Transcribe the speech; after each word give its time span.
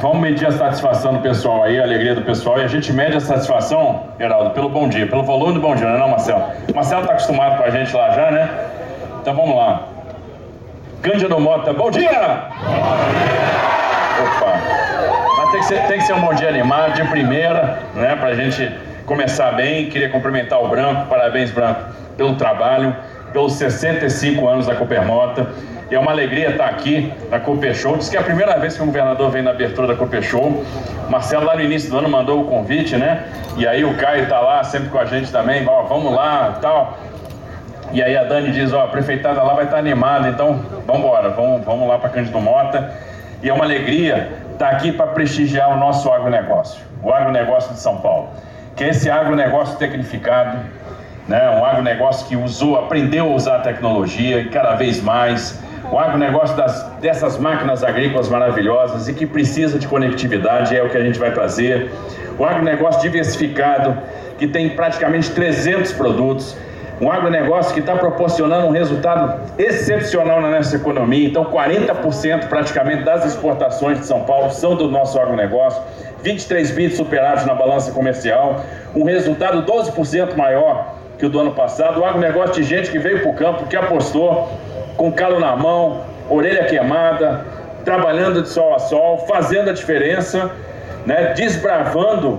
vamos 0.00 0.18
medir 0.18 0.48
a 0.48 0.52
satisfação 0.52 1.14
do 1.14 1.20
pessoal 1.20 1.62
aí, 1.62 1.78
a 1.78 1.82
alegria 1.82 2.14
do 2.14 2.22
pessoal, 2.22 2.58
e 2.58 2.64
a 2.64 2.66
gente 2.66 2.92
mede 2.92 3.16
a 3.16 3.20
satisfação, 3.20 4.04
Geraldo, 4.18 4.50
pelo 4.50 4.68
bom 4.68 4.88
dia, 4.88 5.06
pelo 5.06 5.22
volume 5.22 5.54
do 5.54 5.60
bom 5.60 5.74
dia, 5.74 5.86
não 5.86 6.06
é 6.06 6.10
Marcelo? 6.10 6.44
Marcelo 6.74 7.02
está 7.02 7.12
acostumado 7.12 7.58
com 7.58 7.64
a 7.64 7.70
gente 7.70 7.94
lá 7.94 8.10
já, 8.10 8.30
né? 8.30 8.48
Então 9.20 9.34
vamos 9.34 9.54
lá. 9.54 9.82
Cândido 11.02 11.38
Mota, 11.38 11.72
bom 11.72 11.90
dia! 11.90 12.10
Opa! 14.22 14.60
Mas 15.38 15.50
tem 15.50 15.60
que, 15.60 15.66
ser, 15.66 15.86
tem 15.86 15.98
que 15.98 16.04
ser 16.04 16.14
um 16.14 16.20
bom 16.20 16.34
dia 16.34 16.48
animado, 16.48 16.94
de 16.94 17.04
primeira, 17.04 17.80
né? 17.94 18.16
Pra 18.16 18.34
gente 18.34 18.70
começar 19.04 19.52
bem. 19.52 19.88
Queria 19.90 20.08
cumprimentar 20.08 20.62
o 20.62 20.68
Branco, 20.68 21.06
parabéns, 21.08 21.50
Branco, 21.50 21.80
pelo 22.16 22.36
trabalho, 22.36 22.94
pelos 23.32 23.54
65 23.54 24.46
anos 24.48 24.66
da 24.66 24.74
Coopermota. 24.74 25.46
E 25.90 25.94
é 25.94 25.98
uma 25.98 26.12
alegria 26.12 26.50
estar 26.50 26.66
aqui 26.66 27.12
na 27.28 27.40
Cooper 27.40 27.74
Show. 27.74 27.96
Diz 27.96 28.08
que 28.08 28.16
é 28.16 28.20
a 28.20 28.22
primeira 28.22 28.56
vez 28.60 28.76
que 28.76 28.82
o 28.82 28.86
governador 28.86 29.28
vem 29.30 29.42
na 29.42 29.50
abertura 29.50 29.88
da 29.88 29.96
Cooper 29.96 30.22
Show. 30.22 30.64
Marcelo, 31.08 31.44
lá 31.44 31.56
no 31.56 31.62
início 31.62 31.90
do 31.90 31.98
ano, 31.98 32.08
mandou 32.08 32.42
o 32.42 32.44
convite, 32.44 32.96
né? 32.96 33.24
E 33.56 33.66
aí 33.66 33.84
o 33.84 33.94
Caio 33.94 34.22
está 34.22 34.38
lá 34.38 34.62
sempre 34.62 34.88
com 34.88 34.98
a 34.98 35.04
gente 35.04 35.32
também. 35.32 35.66
Ó, 35.66 35.82
vamos 35.82 36.14
lá 36.14 36.58
tal. 36.62 36.96
E 37.92 38.00
aí 38.00 38.16
a 38.16 38.22
Dani 38.22 38.52
diz: 38.52 38.72
Ó, 38.72 38.84
a 38.84 38.86
prefeitada 38.86 39.42
lá 39.42 39.52
vai 39.54 39.64
estar 39.64 39.78
animada, 39.78 40.28
então 40.28 40.64
vamos 40.86 41.02
embora, 41.02 41.30
vamos, 41.30 41.64
vamos 41.64 41.88
lá 41.88 41.98
para 41.98 42.10
Cândido 42.10 42.40
Mota. 42.40 42.92
E 43.42 43.48
é 43.48 43.52
uma 43.52 43.64
alegria 43.64 44.30
estar 44.52 44.68
aqui 44.68 44.92
para 44.92 45.08
prestigiar 45.08 45.72
o 45.72 45.76
nosso 45.76 46.08
agronegócio, 46.12 46.80
o 47.02 47.12
agronegócio 47.12 47.72
de 47.74 47.80
São 47.80 47.96
Paulo. 47.96 48.28
Que 48.76 48.84
é 48.84 48.90
esse 48.90 49.10
agronegócio 49.10 49.76
tecnificado, 49.76 50.56
né? 51.26 51.50
um 51.50 51.64
agronegócio 51.64 52.28
que 52.28 52.36
usou, 52.36 52.78
aprendeu 52.78 53.32
a 53.32 53.34
usar 53.34 53.56
a 53.56 53.60
tecnologia 53.60 54.38
e 54.38 54.48
cada 54.50 54.76
vez 54.76 55.02
mais 55.02 55.60
o 55.90 55.98
agronegócio 55.98 56.56
das, 56.56 56.82
dessas 57.00 57.38
máquinas 57.38 57.82
agrícolas 57.82 58.28
maravilhosas 58.28 59.08
e 59.08 59.14
que 59.14 59.26
precisa 59.26 59.78
de 59.78 59.88
conectividade, 59.88 60.76
é 60.76 60.82
o 60.82 60.88
que 60.88 60.96
a 60.96 61.02
gente 61.02 61.18
vai 61.18 61.32
trazer. 61.32 61.90
O 62.38 62.44
agronegócio 62.44 63.02
diversificado, 63.02 63.98
que 64.38 64.46
tem 64.46 64.70
praticamente 64.70 65.30
300 65.32 65.92
produtos. 65.92 66.56
Um 67.00 67.10
agronegócio 67.10 67.72
que 67.72 67.80
está 67.80 67.96
proporcionando 67.96 68.66
um 68.66 68.70
resultado 68.70 69.40
excepcional 69.58 70.40
na 70.40 70.50
nossa 70.50 70.76
economia. 70.76 71.26
Então, 71.26 71.46
40% 71.46 72.46
praticamente 72.48 73.04
das 73.04 73.24
exportações 73.24 74.00
de 74.00 74.06
São 74.06 74.24
Paulo 74.24 74.50
são 74.50 74.76
do 74.76 74.88
nosso 74.88 75.18
agronegócio. 75.18 75.82
23 76.22 76.70
bits 76.72 76.98
superados 76.98 77.46
na 77.46 77.54
balança 77.54 77.90
comercial. 77.92 78.62
Um 78.94 79.04
resultado 79.04 79.62
12% 79.62 80.36
maior 80.36 80.94
que 81.18 81.26
o 81.26 81.30
do 81.30 81.40
ano 81.40 81.52
passado. 81.52 82.00
O 82.00 82.04
agronegócio 82.04 82.56
de 82.56 82.62
gente 82.62 82.90
que 82.90 82.98
veio 82.98 83.20
para 83.20 83.30
o 83.30 83.34
campo, 83.34 83.66
que 83.66 83.76
apostou, 83.76 84.50
com 85.00 85.10
calo 85.10 85.40
na 85.40 85.56
mão, 85.56 86.02
orelha 86.28 86.62
queimada, 86.64 87.42
trabalhando 87.86 88.42
de 88.42 88.50
sol 88.50 88.74
a 88.74 88.78
sol, 88.78 89.24
fazendo 89.26 89.70
a 89.70 89.72
diferença, 89.72 90.50
né, 91.06 91.32
desbravando 91.34 92.38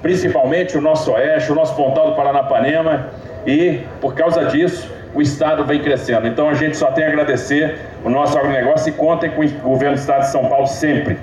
principalmente 0.00 0.78
o 0.78 0.80
nosso 0.80 1.10
oeste, 1.10 1.50
o 1.50 1.56
nosso 1.56 1.74
pontal 1.74 2.10
do 2.10 2.14
Paranapanema 2.14 3.08
e 3.44 3.80
por 4.00 4.14
causa 4.14 4.44
disso 4.44 4.88
o 5.12 5.20
Estado 5.20 5.64
vem 5.64 5.82
crescendo. 5.82 6.28
Então 6.28 6.48
a 6.48 6.54
gente 6.54 6.76
só 6.76 6.92
tem 6.92 7.02
a 7.02 7.08
agradecer 7.08 7.76
o 8.04 8.08
nosso 8.08 8.38
agronegócio 8.38 8.90
e 8.90 8.92
contem 8.92 9.30
com 9.30 9.44
o 9.44 9.70
governo 9.70 9.96
do 9.96 9.98
Estado 9.98 10.20
de 10.20 10.30
São 10.30 10.48
Paulo 10.48 10.68
sempre. 10.68 11.18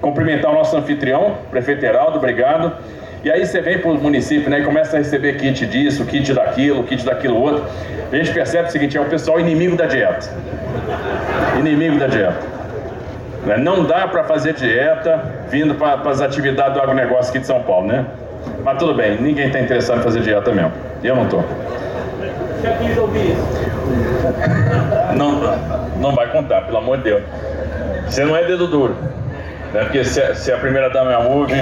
Cumprimentar 0.00 0.50
o 0.50 0.54
nosso 0.54 0.76
anfitrião, 0.76 1.36
prefeito 1.48 1.84
Heraldo, 1.86 2.18
obrigado. 2.18 2.72
E 3.24 3.30
aí 3.30 3.44
você 3.44 3.60
vem 3.60 3.78
para 3.78 3.90
o 3.90 3.94
município 3.94 4.48
né, 4.48 4.60
e 4.60 4.64
começa 4.64 4.96
a 4.96 4.98
receber 4.98 5.34
kit 5.34 5.66
disso, 5.66 6.04
kit 6.04 6.32
daquilo, 6.32 6.84
kit 6.84 7.04
daquilo 7.04 7.40
outro. 7.40 7.64
A 8.12 8.16
gente 8.16 8.32
percebe 8.32 8.68
o 8.68 8.72
seguinte, 8.72 8.96
é 8.96 9.00
o 9.00 9.06
pessoal 9.06 9.40
inimigo 9.40 9.76
da 9.76 9.86
dieta. 9.86 10.30
Inimigo 11.58 11.98
da 11.98 12.06
dieta. 12.06 12.38
Né, 13.44 13.56
não 13.56 13.84
dá 13.84 14.06
para 14.06 14.24
fazer 14.24 14.54
dieta 14.54 15.20
vindo 15.50 15.74
para 15.74 16.08
as 16.08 16.20
atividades 16.20 16.74
do 16.74 16.80
agronegócio 16.80 17.30
aqui 17.30 17.40
de 17.40 17.46
São 17.46 17.60
Paulo, 17.62 17.88
né? 17.88 18.06
Mas 18.64 18.78
tudo 18.78 18.94
bem, 18.94 19.20
ninguém 19.20 19.46
está 19.46 19.60
interessado 19.60 19.98
em 19.98 20.02
fazer 20.02 20.20
dieta 20.20 20.52
mesmo. 20.52 20.72
Eu 21.02 21.16
não 21.16 21.24
estou. 21.24 21.44
Já 22.62 22.72
quis 22.72 22.96
ouvir 22.98 23.32
isso? 23.32 23.68
Não, 25.16 25.40
não 26.00 26.14
vai 26.14 26.30
contar, 26.30 26.62
pelo 26.62 26.78
amor 26.78 26.98
de 26.98 27.04
Deus. 27.04 27.22
Você 28.06 28.24
não 28.24 28.36
é 28.36 28.44
dedo 28.44 28.66
duro. 28.66 28.96
Né? 29.72 29.84
Porque 29.84 30.04
se, 30.04 30.34
se 30.34 30.52
a 30.52 30.58
primeira 30.58 30.88
dama 30.90 31.12
é 31.12 31.14
a 31.14 31.20
ouve, 31.20 31.54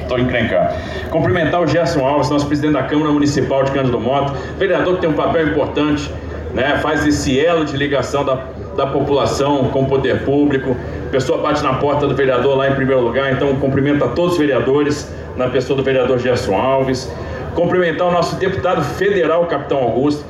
estou 0.00 0.18
encrencado. 0.18 0.74
Cumprimentar 1.10 1.60
o 1.60 1.66
Gerson 1.66 2.06
Alves, 2.06 2.30
nosso 2.30 2.46
presidente 2.46 2.74
da 2.74 2.82
Câmara 2.82 3.12
Municipal 3.12 3.64
de 3.64 3.72
Cândido 3.72 3.98
Moto, 4.00 4.34
vereador 4.58 4.96
que 4.96 5.02
tem 5.02 5.10
um 5.10 5.14
papel 5.14 5.48
importante, 5.48 6.10
né? 6.54 6.78
faz 6.82 7.06
esse 7.06 7.38
elo 7.38 7.64
de 7.64 7.76
ligação 7.76 8.24
da, 8.24 8.38
da 8.76 8.86
população 8.86 9.64
com 9.70 9.82
o 9.82 9.86
poder 9.86 10.24
público. 10.24 10.76
A 11.06 11.10
pessoa 11.10 11.42
bate 11.42 11.62
na 11.62 11.74
porta 11.74 12.06
do 12.06 12.14
vereador 12.14 12.56
lá 12.56 12.68
em 12.68 12.74
primeiro 12.74 13.02
lugar, 13.02 13.32
então 13.32 13.54
cumprimenta 13.56 14.08
todos 14.08 14.32
os 14.32 14.38
vereadores, 14.38 15.10
na 15.36 15.48
pessoa 15.48 15.76
do 15.76 15.82
vereador 15.82 16.18
Gerson 16.18 16.54
Alves. 16.54 17.10
Cumprimentar 17.54 18.08
o 18.08 18.10
nosso 18.10 18.36
deputado 18.36 18.82
federal, 18.82 19.46
Capitão 19.46 19.78
Augusto. 19.78 20.24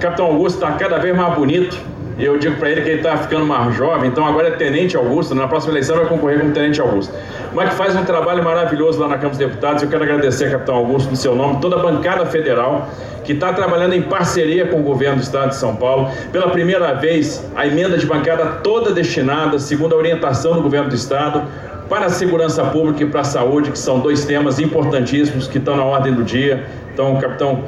Capitão 0.00 0.26
Augusto 0.26 0.56
está 0.56 0.72
cada 0.72 0.98
vez 0.98 1.16
mais 1.16 1.34
bonito, 1.34 1.78
e 2.16 2.24
eu 2.24 2.38
digo 2.38 2.56
para 2.56 2.70
ele 2.70 2.82
que 2.82 2.88
ele 2.88 2.98
está 2.98 3.16
ficando 3.16 3.44
mais 3.44 3.74
jovem, 3.74 4.08
então 4.08 4.24
agora 4.24 4.48
é 4.48 4.50
Tenente 4.52 4.96
Augusto, 4.96 5.34
na 5.34 5.48
próxima 5.48 5.72
eleição 5.72 5.96
vai 5.96 6.06
concorrer 6.06 6.38
como 6.38 6.52
Tenente 6.52 6.80
Augusto. 6.80 7.12
Mas 7.52 7.70
que 7.70 7.74
faz 7.76 7.96
um 7.96 8.04
trabalho 8.04 8.42
maravilhoso 8.42 9.00
lá 9.00 9.08
na 9.08 9.14
Câmara 9.14 9.30
dos 9.30 9.38
Deputados. 9.38 9.82
Eu 9.82 9.88
quero 9.88 10.02
agradecer, 10.02 10.50
Capitão 10.50 10.74
Augusto, 10.76 11.10
no 11.10 11.16
seu 11.16 11.34
nome, 11.36 11.60
toda 11.60 11.76
a 11.76 11.78
bancada 11.78 12.26
federal 12.26 12.88
que 13.24 13.32
está 13.32 13.52
trabalhando 13.52 13.94
em 13.94 14.02
parceria 14.02 14.66
com 14.66 14.80
o 14.80 14.82
governo 14.82 15.16
do 15.16 15.22
Estado 15.22 15.50
de 15.50 15.56
São 15.56 15.74
Paulo. 15.74 16.10
Pela 16.30 16.50
primeira 16.50 16.92
vez, 16.94 17.44
a 17.56 17.66
emenda 17.66 17.96
de 17.96 18.06
bancada 18.06 18.44
toda 18.62 18.92
destinada, 18.92 19.58
segundo 19.58 19.94
a 19.94 19.98
orientação 19.98 20.54
do 20.54 20.62
governo 20.62 20.90
do 20.90 20.94
Estado, 20.94 21.44
para 21.88 22.06
a 22.06 22.10
segurança 22.10 22.64
pública 22.64 23.02
e 23.02 23.06
para 23.06 23.20
a 23.20 23.24
saúde, 23.24 23.70
que 23.70 23.78
são 23.78 24.00
dois 24.00 24.24
temas 24.24 24.58
importantíssimos 24.58 25.48
que 25.48 25.58
estão 25.58 25.76
na 25.76 25.84
ordem 25.84 26.12
do 26.12 26.22
dia. 26.22 26.64
Então, 26.92 27.16
capitão, 27.16 27.64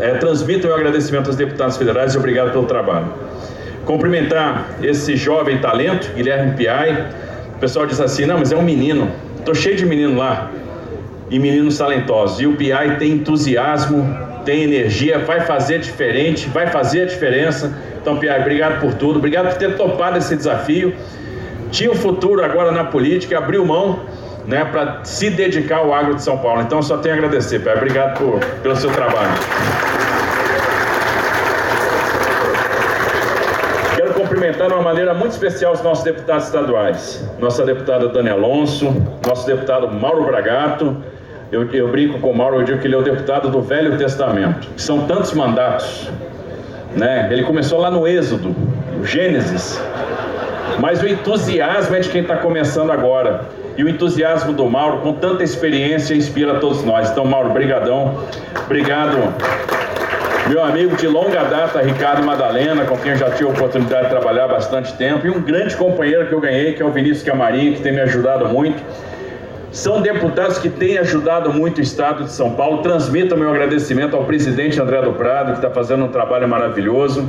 é, 0.00 0.14
transmito 0.14 0.66
meu 0.66 0.76
agradecimento 0.76 1.26
aos 1.26 1.36
deputados 1.36 1.76
federais 1.76 2.14
e 2.14 2.18
obrigado 2.18 2.50
pelo 2.50 2.66
trabalho. 2.66 3.06
Cumprimentar 3.84 4.76
esse 4.82 5.16
jovem 5.16 5.58
talento, 5.58 6.10
Guilherme 6.14 6.56
Piai. 6.56 7.06
O 7.56 7.58
pessoal 7.58 7.86
diz 7.86 8.00
assim: 8.00 8.24
não, 8.26 8.38
mas 8.38 8.50
é 8.52 8.56
um 8.56 8.62
menino. 8.62 9.10
Estou 9.38 9.54
cheio 9.54 9.76
de 9.76 9.84
menino 9.84 10.16
lá 10.16 10.50
e 11.30 11.38
meninos 11.38 11.76
talentosos. 11.76 12.40
E 12.40 12.46
o 12.46 12.56
Piai 12.56 12.96
tem 12.96 13.12
entusiasmo, 13.12 14.06
tem 14.44 14.62
energia, 14.62 15.18
vai 15.18 15.40
fazer 15.40 15.80
diferente, 15.80 16.48
vai 16.48 16.68
fazer 16.68 17.02
a 17.02 17.06
diferença. 17.06 17.76
Então, 18.00 18.16
Piai, 18.16 18.40
obrigado 18.40 18.80
por 18.80 18.94
tudo, 18.94 19.18
obrigado 19.18 19.50
por 19.50 19.58
ter 19.58 19.76
topado 19.76 20.18
esse 20.18 20.34
desafio. 20.36 20.94
Tinha 21.70 21.90
um 21.90 21.94
futuro 21.94 22.44
agora 22.44 22.70
na 22.70 22.84
política, 22.84 23.36
abriu 23.38 23.64
mão 23.66 24.00
né, 24.46 24.64
para 24.64 25.00
se 25.04 25.30
dedicar 25.30 25.78
ao 25.78 25.92
agro 25.92 26.14
de 26.14 26.22
São 26.22 26.38
Paulo. 26.38 26.62
Então, 26.62 26.82
só 26.82 26.98
tenho 26.98 27.14
a 27.14 27.18
agradecer, 27.18 27.60
Piai. 27.60 27.76
Obrigado 27.76 28.18
por, 28.18 28.40
pelo 28.62 28.76
seu 28.76 28.90
trabalho. 28.90 29.32
Cumprimentar 34.44 34.68
de 34.68 34.74
uma 34.74 34.82
maneira 34.82 35.14
muito 35.14 35.32
especial 35.32 35.72
os 35.72 35.82
nossos 35.82 36.04
deputados 36.04 36.44
estaduais. 36.44 37.26
Nossa 37.38 37.64
deputada 37.64 38.08
Dani 38.08 38.28
Alonso, 38.28 38.94
nosso 39.26 39.46
deputado 39.46 39.88
Mauro 39.90 40.24
Bragato. 40.24 40.96
Eu, 41.50 41.70
eu 41.72 41.88
brinco 41.88 42.18
com 42.18 42.30
o 42.30 42.36
Mauro, 42.36 42.60
eu 42.60 42.64
digo 42.64 42.78
que 42.78 42.86
ele 42.86 42.94
é 42.94 42.98
o 42.98 43.02
deputado 43.02 43.48
do 43.48 43.62
Velho 43.62 43.96
Testamento. 43.96 44.68
São 44.76 45.06
tantos 45.06 45.32
mandatos. 45.32 46.10
Né? 46.94 47.28
Ele 47.30 47.44
começou 47.44 47.78
lá 47.78 47.90
no 47.90 48.06
Êxodo, 48.06 48.54
no 48.96 49.06
Gênesis. 49.06 49.80
Mas 50.78 51.02
o 51.02 51.08
entusiasmo 51.08 51.96
é 51.96 52.00
de 52.00 52.10
quem 52.10 52.20
está 52.20 52.36
começando 52.36 52.90
agora. 52.90 53.42
E 53.78 53.84
o 53.84 53.88
entusiasmo 53.88 54.52
do 54.52 54.66
Mauro, 54.66 54.98
com 54.98 55.14
tanta 55.14 55.42
experiência, 55.42 56.14
inspira 56.14 56.56
todos 56.56 56.84
nós. 56.84 57.10
Então, 57.10 57.24
Mauro, 57.24 57.50
brigadão. 57.50 58.14
Obrigado 58.66 59.16
meu 60.48 60.62
amigo 60.62 60.94
de 60.96 61.06
longa 61.06 61.42
data, 61.44 61.80
Ricardo 61.80 62.22
Madalena, 62.22 62.84
com 62.84 62.98
quem 62.98 63.12
eu 63.12 63.16
já 63.16 63.30
tive 63.30 63.48
a 63.48 63.52
oportunidade 63.52 64.04
de 64.04 64.10
trabalhar 64.10 64.46
bastante 64.46 64.92
tempo, 64.94 65.26
e 65.26 65.30
um 65.30 65.40
grande 65.40 65.74
companheiro 65.74 66.26
que 66.26 66.34
eu 66.34 66.40
ganhei, 66.40 66.74
que 66.74 66.82
é 66.82 66.84
o 66.84 66.90
Vinícius 66.90 67.22
Camarim, 67.22 67.72
que 67.72 67.80
tem 67.80 67.92
me 67.92 68.00
ajudado 68.00 68.46
muito. 68.48 68.82
São 69.72 70.02
deputados 70.02 70.58
que 70.58 70.68
têm 70.68 70.98
ajudado 70.98 71.52
muito 71.52 71.78
o 71.78 71.80
Estado 71.80 72.24
de 72.24 72.30
São 72.30 72.54
Paulo. 72.54 72.82
Transmito 72.82 73.36
meu 73.36 73.50
agradecimento 73.50 74.14
ao 74.14 74.24
presidente 74.24 74.80
André 74.80 75.00
do 75.02 75.14
Prado, 75.14 75.52
que 75.52 75.58
está 75.58 75.70
fazendo 75.70 76.04
um 76.04 76.08
trabalho 76.08 76.46
maravilhoso. 76.46 77.28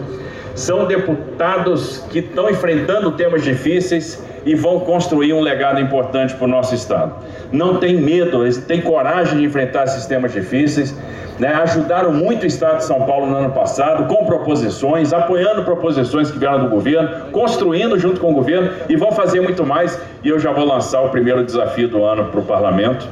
São 0.56 0.86
deputados 0.86 2.04
que 2.10 2.20
estão 2.20 2.50
enfrentando 2.50 3.12
temas 3.12 3.44
difíceis 3.44 4.24
e 4.46 4.56
vão 4.56 4.80
construir 4.80 5.34
um 5.34 5.42
legado 5.42 5.80
importante 5.80 6.34
para 6.34 6.46
o 6.46 6.48
nosso 6.48 6.74
Estado. 6.74 7.14
Não 7.52 7.78
tem 7.78 7.98
medo, 7.98 8.44
eles 8.44 8.58
têm 8.58 8.82
coragem 8.82 9.40
de 9.40 9.46
enfrentar 9.46 9.84
esses 9.84 10.06
temas 10.06 10.32
difíceis 10.34 10.96
né, 11.40 11.54
ajudaram 11.54 12.14
muito 12.14 12.44
o 12.44 12.46
Estado 12.46 12.78
de 12.78 12.86
São 12.86 13.02
Paulo 13.06 13.28
no 13.28 13.36
ano 13.36 13.52
passado, 13.52 14.06
com 14.08 14.26
proposições, 14.26 15.14
apoiando 15.14 15.64
proposições 15.64 16.32
que 16.32 16.40
vieram 16.40 16.64
do 16.64 16.70
governo, 16.70 17.32
construindo 17.32 17.98
junto 18.00 18.20
com 18.20 18.32
o 18.32 18.34
governo 18.34 18.72
e 18.88 18.96
vão 18.96 19.12
fazer 19.12 19.42
muito 19.42 19.66
mais. 19.66 20.00
E 20.24 20.30
eu 20.30 20.40
já 20.40 20.52
vou 20.52 20.66
lançar 20.66 21.02
o 21.02 21.10
primeiro 21.10 21.44
desafio 21.44 21.88
do 21.88 22.04
ano 22.04 22.26
para 22.26 22.40
o 22.40 22.44
parlamento, 22.44 23.08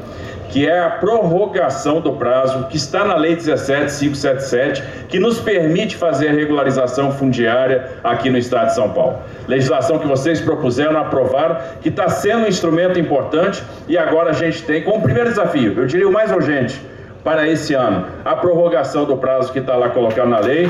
que 0.53 0.67
é 0.67 0.79
a 0.81 0.89
prorrogação 0.91 1.99
do 1.99 2.13
prazo 2.13 2.67
que 2.67 2.77
está 2.77 3.03
na 3.03 3.15
Lei 3.15 3.35
17577, 3.35 4.83
que 5.09 5.19
nos 5.19 5.39
permite 5.39 5.97
fazer 5.97 6.27
a 6.27 6.31
regularização 6.31 7.11
fundiária 7.11 7.89
aqui 8.03 8.29
no 8.29 8.37
Estado 8.37 8.67
de 8.67 8.75
São 8.75 8.91
Paulo. 8.91 9.17
Legislação 9.47 9.97
que 9.97 10.05
vocês 10.05 10.39
propuseram, 10.39 10.95
aprovaram, 10.95 11.57
que 11.81 11.89
está 11.89 12.07
sendo 12.07 12.43
um 12.43 12.47
instrumento 12.47 12.99
importante 12.99 13.63
e 13.87 13.97
agora 13.97 14.29
a 14.29 14.33
gente 14.33 14.61
tem 14.61 14.83
como 14.83 15.01
primeiro 15.01 15.31
desafio, 15.31 15.73
eu 15.75 15.87
diria 15.87 16.07
o 16.07 16.13
mais 16.13 16.31
urgente, 16.31 16.79
para 17.23 17.47
esse 17.47 17.73
ano, 17.73 18.05
a 18.23 18.35
prorrogação 18.35 19.05
do 19.05 19.17
prazo 19.17 19.51
que 19.51 19.57
está 19.57 19.75
lá 19.75 19.89
colocado 19.89 20.29
na 20.29 20.37
lei. 20.37 20.69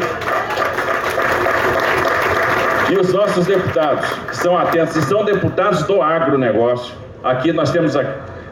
E 2.89 2.95
os 2.95 3.11
nossos 3.11 3.45
deputados, 3.47 4.07
que 4.29 4.37
são 4.37 4.57
atentos, 4.57 4.95
e 4.95 5.01
são 5.01 5.25
deputados 5.25 5.83
do 5.83 6.01
agronegócio. 6.01 6.95
Aqui 7.21 7.51
nós 7.51 7.71
temos 7.71 7.95
a, 7.95 8.03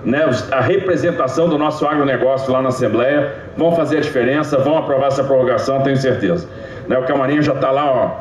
né, 0.04 0.30
a 0.52 0.62
representação 0.62 1.48
do 1.48 1.58
nosso 1.58 1.86
agronegócio 1.86 2.52
lá 2.52 2.62
na 2.62 2.70
Assembleia, 2.70 3.34
vão 3.56 3.76
fazer 3.76 3.98
a 3.98 4.02
diferença, 4.02 4.58
vão 4.58 4.78
aprovar 4.78 5.08
essa 5.08 5.24
prorrogação, 5.24 5.82
tenho 5.82 5.98
certeza. 5.98 6.48
Né, 6.88 6.98
o 6.98 7.04
Camarinha 7.04 7.42
já 7.42 7.54
está 7.54 7.72
lá, 7.72 7.92
ó, 7.92 8.12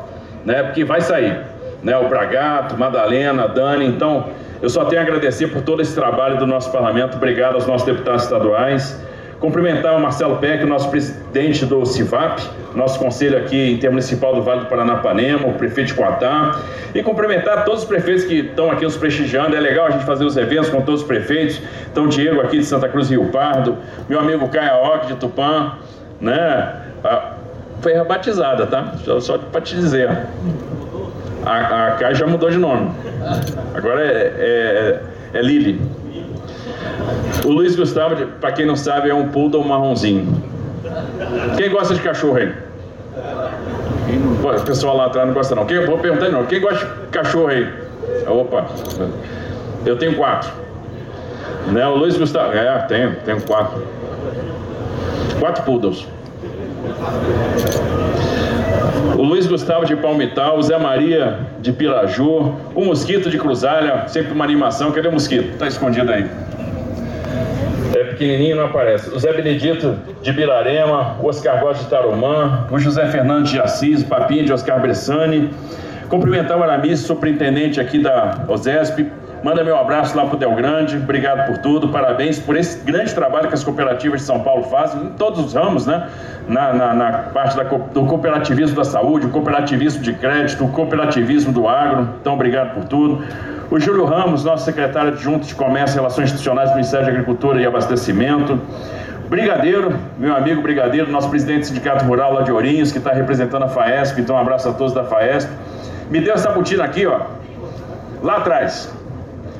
né, 0.45 0.63
porque 0.63 0.83
vai 0.83 1.01
sair. 1.01 1.39
Né, 1.83 1.97
o 1.97 2.07
Bragato, 2.07 2.77
Madalena, 2.77 3.47
Dani, 3.47 3.87
então 3.87 4.27
eu 4.61 4.69
só 4.69 4.85
tenho 4.85 5.01
a 5.01 5.03
agradecer 5.03 5.47
por 5.47 5.63
todo 5.63 5.81
esse 5.81 5.95
trabalho 5.95 6.37
do 6.37 6.45
nosso 6.45 6.71
parlamento, 6.71 7.17
obrigado 7.17 7.55
aos 7.55 7.65
nossos 7.65 7.85
deputados 7.85 8.23
estaduais. 8.23 9.01
Cumprimentar 9.41 9.97
o 9.97 9.99
Marcelo 9.99 10.37
Peck, 10.37 10.63
nosso 10.65 10.87
presidente 10.91 11.65
do 11.65 11.83
CIVAP, 11.83 12.47
nosso 12.75 12.99
conselho 12.99 13.39
aqui 13.39 13.71
intermunicipal 13.71 14.35
do 14.35 14.43
Vale 14.43 14.61
do 14.61 14.65
Paranapanema, 14.67 15.47
o 15.47 15.53
prefeito 15.53 15.87
de 15.87 15.93
Coatá, 15.95 16.59
e 16.93 17.01
cumprimentar 17.01 17.65
todos 17.65 17.81
os 17.81 17.87
prefeitos 17.87 18.23
que 18.25 18.35
estão 18.35 18.69
aqui 18.69 18.83
nos 18.83 18.95
prestigiando. 18.95 19.55
É 19.55 19.59
legal 19.59 19.87
a 19.87 19.89
gente 19.89 20.05
fazer 20.05 20.25
os 20.25 20.37
eventos 20.37 20.69
com 20.69 20.83
todos 20.83 21.01
os 21.01 21.07
prefeitos. 21.07 21.59
Então, 21.91 22.07
Diego 22.07 22.39
aqui 22.39 22.59
de 22.59 22.65
Santa 22.65 22.87
Cruz 22.87 23.09
Rio 23.09 23.25
Pardo, 23.29 23.79
meu 24.07 24.19
amigo 24.19 24.47
Caia 24.47 24.75
Ock 24.75 25.07
de 25.07 25.15
Tupã, 25.15 25.73
né? 26.19 26.75
Ah, 27.03 27.33
foi 27.81 27.93
rebatizada, 27.93 28.67
tá? 28.67 28.93
Só, 29.03 29.19
só 29.19 29.37
para 29.39 29.61
te 29.61 29.75
dizer. 29.75 30.07
A, 31.43 31.87
a 31.87 31.91
Caia 31.93 32.13
já 32.13 32.27
mudou 32.27 32.51
de 32.51 32.59
nome. 32.59 32.91
Agora 33.73 34.01
é, 34.03 34.99
é, 35.33 35.39
é 35.39 35.41
Lili. 35.41 35.81
O 37.45 37.49
Luiz 37.49 37.75
Gustavo, 37.75 38.15
para 38.39 38.51
quem 38.51 38.65
não 38.65 38.75
sabe, 38.75 39.09
é 39.09 39.13
um 39.13 39.29
poodle 39.29 39.63
marronzinho. 39.63 40.43
Quem 41.57 41.69
gosta 41.69 41.93
de 41.93 42.01
cachorro 42.01 42.37
aí? 42.37 42.53
o 44.43 44.61
pessoal 44.63 44.97
lá 44.97 45.05
atrás 45.05 45.27
não 45.27 45.33
gosta 45.33 45.55
não. 45.55 45.65
Quem, 45.65 45.85
vou 45.85 45.97
perguntar. 45.97 46.27
Quem 46.47 46.59
gosta 46.59 46.85
de 46.85 47.07
cachorro 47.07 47.47
aí? 47.47 47.67
Opa, 48.27 48.65
eu 49.85 49.97
tenho 49.97 50.15
quatro. 50.15 50.51
Né? 51.71 51.85
O 51.87 51.95
Luiz 51.95 52.17
Gustavo, 52.17 52.53
é, 52.53 52.77
tenho, 52.87 53.15
tenho 53.25 53.41
quatro. 53.41 53.83
Quatro 55.39 55.63
poodles. 55.63 56.07
O 59.17 59.23
Luiz 59.23 59.47
Gustavo 59.47 59.85
de 59.85 59.95
Palmital, 59.95 60.57
o 60.57 60.63
Zé 60.63 60.77
Maria 60.77 61.39
de 61.59 61.71
Piraju, 61.71 62.55
o 62.75 62.85
Mosquito 62.85 63.29
de 63.29 63.37
Cruzalha, 63.37 64.07
sempre 64.07 64.33
uma 64.33 64.43
animação. 64.43 64.91
Cadê 64.91 65.07
o 65.07 65.11
Mosquito? 65.11 65.57
Tá 65.57 65.67
escondido 65.67 66.11
aí 66.11 66.29
pequenininho 68.21 68.55
não 68.55 68.65
aparece. 68.65 69.09
O 69.09 69.19
Zé 69.19 69.33
Benedito 69.33 69.97
de 70.21 70.31
Birarema, 70.31 71.15
o 71.19 71.25
Oscar 71.25 71.59
Gosta 71.59 71.83
de 71.83 71.89
Tarumã, 71.89 72.67
o 72.69 72.77
José 72.77 73.07
Fernando 73.07 73.47
de 73.47 73.59
Assis, 73.59 74.03
o 74.03 74.05
Papinho 74.05 74.45
de 74.45 74.53
Oscar 74.53 74.79
Bressani. 74.79 75.49
Cumprimentar 76.07 76.55
o 76.59 76.61
Aramis, 76.61 76.99
superintendente 76.99 77.79
aqui 77.79 77.97
da 77.97 78.45
OSESP. 78.47 79.11
Manda 79.43 79.63
meu 79.63 79.75
abraço 79.75 80.15
lá 80.15 80.23
para 80.23 80.35
o 80.35 80.37
Del 80.37 80.53
Grande, 80.53 80.97
obrigado 80.97 81.47
por 81.47 81.57
tudo, 81.63 81.89
parabéns 81.89 82.37
por 82.37 82.55
esse 82.55 82.85
grande 82.85 83.11
trabalho 83.15 83.47
que 83.47 83.55
as 83.55 83.63
cooperativas 83.63 84.19
de 84.19 84.27
São 84.27 84.41
Paulo 84.41 84.65
fazem, 84.65 85.01
em 85.01 85.09
todos 85.13 85.43
os 85.43 85.53
ramos, 85.55 85.87
né? 85.87 86.07
Na, 86.47 86.71
na, 86.73 86.93
na 86.93 87.11
parte 87.33 87.57
da, 87.57 87.63
do 87.63 88.05
cooperativismo 88.05 88.75
da 88.75 88.83
saúde, 88.83 89.25
o 89.25 89.29
cooperativismo 89.29 90.03
de 90.03 90.13
crédito, 90.13 90.63
o 90.63 90.69
cooperativismo 90.69 91.51
do 91.51 91.67
agro, 91.67 92.07
então 92.21 92.35
obrigado 92.35 92.75
por 92.75 92.83
tudo. 92.83 93.23
O 93.71 93.79
Júlio 93.79 94.03
Ramos, 94.03 94.43
nosso 94.43 94.65
secretário 94.65 95.13
adjunto 95.13 95.47
de 95.47 95.55
Comércio 95.55 95.95
e 95.95 95.99
Relações 95.99 96.25
Institucionais 96.25 96.71
do 96.71 96.75
Ministério 96.75 97.05
de 97.05 97.11
Agricultura 97.11 97.61
e 97.61 97.65
Abastecimento. 97.65 98.59
Brigadeiro, 99.29 99.97
meu 100.17 100.35
amigo 100.35 100.61
Brigadeiro, 100.61 101.09
nosso 101.09 101.29
presidente 101.29 101.61
do 101.61 101.67
Sindicato 101.67 102.03
Rural 102.03 102.33
lá 102.33 102.41
de 102.41 102.51
Ourinhos, 102.51 102.91
que 102.91 102.97
está 102.97 103.13
representando 103.13 103.63
a 103.63 103.69
FAESP, 103.69 104.19
então 104.19 104.35
um 104.35 104.39
abraço 104.39 104.67
a 104.67 104.73
todos 104.73 104.93
da 104.93 105.05
FAESP. 105.05 105.49
Me 106.09 106.19
deu 106.19 106.33
essa 106.33 106.51
botina 106.51 106.83
aqui, 106.83 107.07
ó, 107.07 107.21
lá 108.21 108.39
atrás. 108.39 108.93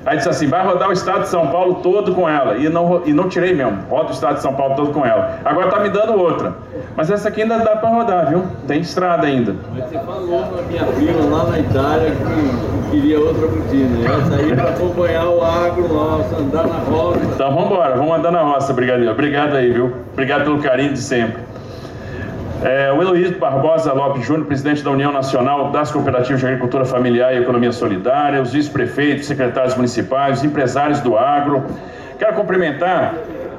Aí 0.06 0.18
disse 0.18 0.30
assim, 0.30 0.48
vai 0.48 0.66
rodar 0.66 0.90
o 0.90 0.92
estado 0.92 1.22
de 1.22 1.28
São 1.30 1.48
Paulo 1.48 1.76
todo 1.76 2.16
com 2.16 2.28
ela. 2.28 2.58
E 2.58 2.68
não, 2.70 3.02
e 3.06 3.14
não 3.14 3.30
tirei 3.30 3.54
mesmo, 3.54 3.84
roda 3.90 4.10
o 4.10 4.12
estado 4.12 4.36
de 4.36 4.42
São 4.42 4.54
Paulo 4.54 4.76
todo 4.76 4.92
com 4.92 5.06
ela. 5.06 5.40
Agora 5.46 5.70
tá 5.70 5.80
me 5.80 5.90
dando 5.90 6.20
outra. 6.20 6.54
Mas 6.96 7.12
essa 7.12 7.30
aqui 7.30 7.44
ainda 7.44 7.60
dá 7.60 7.76
para 7.76 7.90
rodar, 7.90 8.30
viu? 8.30 8.44
Tem 8.68 8.82
estrada 8.82 9.28
ainda. 9.28 9.56
Mas 9.74 9.86
você 9.86 10.00
falou 10.00 10.44
pra 10.44 10.62
minha 10.64 10.86
prima 10.86 11.38
lá 11.38 11.44
na 11.52 11.60
Itália 11.60 12.12
que 12.12 12.92
queria 12.92 13.20
outra 13.20 13.48
botina. 13.48 13.98
Essa 14.06 14.36
aí 14.36 14.56
para 14.56 14.70
acompanhar 14.70 15.30
o 15.30 15.44
agro 15.44 15.88
nosso, 15.88 16.36
andar 16.36 16.68
na 16.68 16.80
roça. 16.80 17.20
Então 17.24 17.54
vamos 17.54 17.72
embora, 17.72 17.96
vamos 17.96 18.16
andar 18.18 18.32
na 18.32 18.42
roça, 18.42 18.74
brigadeiro. 18.74 19.12
Obrigado 19.12 19.56
aí, 19.56 19.72
viu? 19.72 19.94
Obrigado 20.14 20.44
pelo 20.44 20.60
carinho 20.60 20.94
de 20.94 21.00
sempre. 21.00 21.51
É, 22.64 22.92
o 22.92 23.02
Heloísio 23.02 23.40
Barbosa 23.40 23.92
Lopes 23.92 24.24
Júnior, 24.24 24.46
presidente 24.46 24.84
da 24.84 24.92
União 24.92 25.12
Nacional 25.12 25.72
das 25.72 25.92
Cooperativas 25.92 26.42
de 26.42 26.46
Agricultura 26.46 26.86
Familiar 26.86 27.34
e 27.34 27.40
Economia 27.40 27.72
Solidária, 27.72 28.40
os 28.40 28.54
vice-prefeitos, 28.54 29.26
secretários 29.26 29.76
municipais, 29.76 30.38
os 30.38 30.44
empresários 30.44 31.00
do 31.00 31.18
agro. 31.18 31.66
Quero 32.20 32.36
cumprimentar 32.36 33.16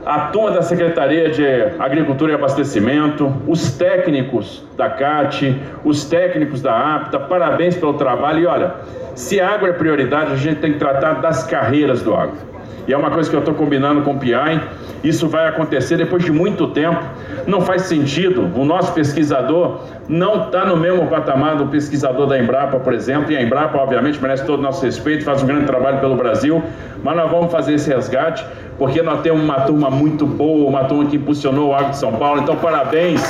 a 0.06 0.20
turma 0.26 0.52
da 0.52 0.62
Secretaria 0.62 1.30
de 1.30 1.44
Agricultura 1.80 2.30
e 2.30 2.34
Abastecimento, 2.36 3.34
os 3.48 3.72
técnicos 3.72 4.64
da 4.76 4.88
CAT, 4.88 5.60
os 5.84 6.04
técnicos 6.04 6.62
da 6.62 6.94
APTA, 6.94 7.18
parabéns 7.18 7.74
pelo 7.76 7.94
trabalho. 7.94 8.38
E 8.38 8.46
olha, 8.46 8.74
se 9.16 9.40
agro 9.40 9.68
é 9.68 9.72
prioridade, 9.72 10.32
a 10.32 10.36
gente 10.36 10.60
tem 10.60 10.74
que 10.74 10.78
tratar 10.78 11.14
das 11.14 11.42
carreiras 11.42 12.02
do 12.02 12.14
agro. 12.14 12.36
E 12.86 12.92
é 12.92 12.96
uma 12.96 13.10
coisa 13.10 13.28
que 13.28 13.36
eu 13.36 13.40
estou 13.40 13.54
combinando 13.54 14.02
com 14.02 14.12
o 14.12 14.18
PI 14.18 14.60
isso 15.02 15.28
vai 15.28 15.48
acontecer 15.48 15.96
depois 15.96 16.24
de 16.24 16.30
muito 16.30 16.68
tempo. 16.68 17.02
Não 17.46 17.60
faz 17.60 17.82
sentido. 17.82 18.48
O 18.54 18.64
nosso 18.64 18.92
pesquisador 18.92 19.80
não 20.08 20.44
está 20.44 20.64
no 20.64 20.76
mesmo 20.76 21.08
patamar 21.08 21.56
do 21.56 21.66
pesquisador 21.66 22.26
da 22.26 22.38
Embrapa, 22.38 22.78
por 22.78 22.94
exemplo. 22.94 23.32
E 23.32 23.36
a 23.36 23.42
Embrapa, 23.42 23.76
obviamente, 23.78 24.22
merece 24.22 24.44
todo 24.44 24.60
o 24.60 24.62
nosso 24.62 24.84
respeito, 24.84 25.24
faz 25.24 25.42
um 25.42 25.46
grande 25.46 25.66
trabalho 25.66 25.98
pelo 25.98 26.14
Brasil. 26.14 26.62
Mas 27.02 27.16
nós 27.16 27.30
vamos 27.30 27.50
fazer 27.50 27.74
esse 27.74 27.92
resgate, 27.92 28.44
porque 28.78 29.02
nós 29.02 29.22
temos 29.22 29.42
uma 29.42 29.62
turma 29.62 29.90
muito 29.90 30.24
boa, 30.24 30.68
uma 30.68 30.84
turma 30.84 31.06
que 31.06 31.16
impulsionou 31.16 31.70
o 31.70 31.74
Agro 31.74 31.90
de 31.90 31.96
São 31.96 32.12
Paulo. 32.12 32.40
Então, 32.40 32.54
parabéns 32.56 33.20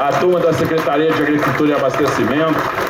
à 0.00 0.12
turma 0.20 0.38
da 0.38 0.52
Secretaria 0.52 1.10
de 1.10 1.20
Agricultura 1.20 1.70
e 1.70 1.74
Abastecimento. 1.74 2.83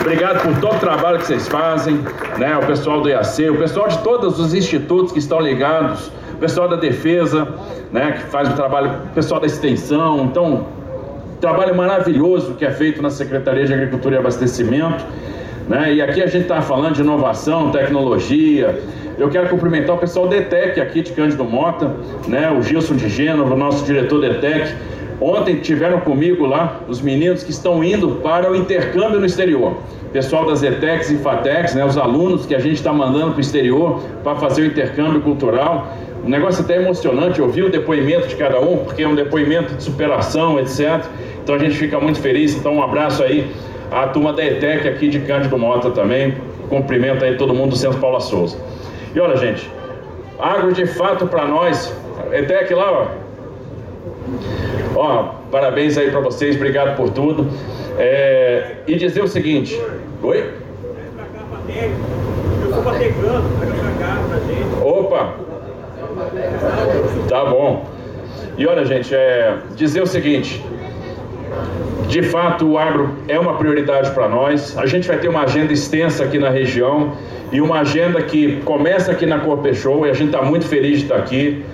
Obrigado 0.00 0.42
por 0.42 0.60
todo 0.60 0.76
o 0.76 0.80
trabalho 0.80 1.18
que 1.18 1.26
vocês 1.26 1.46
fazem, 1.46 2.00
né? 2.38 2.56
O 2.56 2.66
pessoal 2.66 3.00
do 3.00 3.08
IAC, 3.08 3.50
o 3.50 3.58
pessoal 3.58 3.88
de 3.88 3.98
todos 3.98 4.38
os 4.38 4.54
institutos 4.54 5.12
que 5.12 5.18
estão 5.18 5.40
ligados 5.40 6.10
pessoal 6.40 6.66
da 6.66 6.76
defesa, 6.76 7.46
né, 7.92 8.12
que 8.12 8.22
faz 8.30 8.48
o 8.48 8.54
trabalho, 8.54 8.90
o 9.10 9.14
pessoal 9.14 9.40
da 9.40 9.46
extensão, 9.46 10.24
então, 10.24 10.66
trabalho 11.40 11.74
maravilhoso 11.76 12.54
que 12.54 12.64
é 12.64 12.70
feito 12.70 13.02
na 13.02 13.10
Secretaria 13.10 13.66
de 13.66 13.74
Agricultura 13.74 14.16
e 14.16 14.18
Abastecimento, 14.18 15.04
né, 15.68 15.92
e 15.92 16.02
aqui 16.02 16.22
a 16.22 16.26
gente 16.26 16.42
está 16.42 16.62
falando 16.62 16.94
de 16.94 17.02
inovação, 17.02 17.70
tecnologia, 17.70 18.80
eu 19.18 19.28
quero 19.28 19.50
cumprimentar 19.50 19.96
o 19.96 19.98
pessoal 19.98 20.26
da 20.26 20.38
ETEC 20.38 20.80
aqui 20.80 21.02
de 21.02 21.12
Cândido 21.12 21.44
Mota, 21.44 21.94
né, 22.26 22.50
o 22.50 22.62
Gilson 22.62 22.96
de 22.96 23.08
Gênova, 23.08 23.54
nosso 23.54 23.84
diretor 23.84 24.22
da 24.22 24.28
ETEC, 24.28 24.74
Ontem 25.20 25.56
tiveram 25.56 26.00
comigo 26.00 26.46
lá 26.46 26.80
os 26.88 27.02
meninos 27.02 27.42
que 27.42 27.50
estão 27.50 27.84
indo 27.84 28.20
para 28.22 28.50
o 28.50 28.56
intercâmbio 28.56 29.20
no 29.20 29.26
exterior. 29.26 29.76
Pessoal 30.14 30.46
das 30.46 30.62
ETECs 30.62 31.10
e 31.10 31.18
FATECs, 31.18 31.74
né, 31.74 31.84
os 31.84 31.98
alunos 31.98 32.46
que 32.46 32.54
a 32.54 32.58
gente 32.58 32.76
está 32.76 32.90
mandando 32.90 33.32
para 33.32 33.38
o 33.38 33.40
exterior 33.40 34.02
para 34.24 34.34
fazer 34.36 34.62
o 34.62 34.64
intercâmbio 34.64 35.20
cultural. 35.20 35.92
Um 36.24 36.28
negócio 36.28 36.64
até 36.64 36.76
emocionante 36.76 37.40
ouvir 37.40 37.64
o 37.64 37.70
depoimento 37.70 38.28
de 38.28 38.36
cada 38.36 38.60
um, 38.60 38.78
porque 38.78 39.02
é 39.02 39.08
um 39.08 39.14
depoimento 39.14 39.74
de 39.74 39.82
superação, 39.82 40.58
etc. 40.58 41.04
Então 41.42 41.54
a 41.54 41.58
gente 41.58 41.76
fica 41.76 42.00
muito 42.00 42.18
feliz. 42.18 42.56
Então 42.56 42.76
um 42.76 42.82
abraço 42.82 43.22
aí 43.22 43.50
à 43.90 44.06
turma 44.06 44.32
da 44.32 44.42
ETEC 44.42 44.88
aqui 44.88 45.08
de 45.08 45.20
Cândido 45.20 45.58
Mota 45.58 45.90
também. 45.90 46.34
Cumprimento 46.70 47.24
aí 47.24 47.36
todo 47.36 47.52
mundo 47.52 47.70
do 47.70 47.76
Centro 47.76 48.00
Paula 48.00 48.20
Souza. 48.20 48.56
E 49.14 49.20
olha, 49.20 49.36
gente, 49.36 49.70
agro 50.38 50.72
de 50.72 50.86
fato 50.86 51.26
para 51.26 51.44
nós, 51.44 51.94
ETEC 52.32 52.72
lá, 52.72 52.90
ó. 52.90 53.29
Ó, 54.94 55.34
parabéns 55.50 55.96
aí 55.98 56.10
para 56.10 56.20
vocês, 56.20 56.56
obrigado 56.56 56.96
por 56.96 57.10
tudo. 57.10 57.46
É, 57.98 58.76
e 58.86 58.96
dizer 58.96 59.22
o 59.22 59.28
seguinte. 59.28 59.80
Oi? 60.22 60.54
Opa! 64.82 65.34
Tá 67.28 67.44
bom. 67.44 67.86
E 68.56 68.66
olha, 68.66 68.84
gente, 68.84 69.14
é 69.14 69.56
dizer 69.76 70.02
o 70.02 70.06
seguinte: 70.06 70.64
De 72.08 72.22
fato, 72.22 72.66
o 72.72 72.78
agro 72.78 73.14
é 73.28 73.38
uma 73.38 73.56
prioridade 73.56 74.10
para 74.10 74.28
nós. 74.28 74.76
A 74.76 74.86
gente 74.86 75.08
vai 75.08 75.18
ter 75.18 75.28
uma 75.28 75.42
agenda 75.42 75.72
extensa 75.72 76.24
aqui 76.24 76.38
na 76.38 76.50
região 76.50 77.12
e 77.52 77.60
uma 77.60 77.80
agenda 77.80 78.22
que 78.22 78.60
começa 78.62 79.12
aqui 79.12 79.26
na 79.26 79.38
Corpechou 79.40 80.06
e 80.06 80.10
a 80.10 80.14
gente 80.14 80.34
está 80.34 80.42
muito 80.42 80.66
feliz 80.66 80.98
de 80.98 81.04
estar 81.04 81.16
aqui. 81.16 81.64